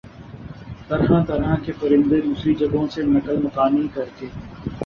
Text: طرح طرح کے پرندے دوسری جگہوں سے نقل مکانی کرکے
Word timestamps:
طرح 0.87 1.23
طرح 1.25 1.55
کے 1.65 1.71
پرندے 1.79 2.21
دوسری 2.21 2.53
جگہوں 2.55 2.87
سے 2.87 3.01
نقل 3.05 3.41
مکانی 3.43 3.87
کرکے 3.93 4.27